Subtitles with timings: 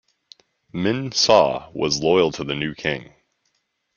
[0.73, 3.13] Min Saw was loyal to the new king.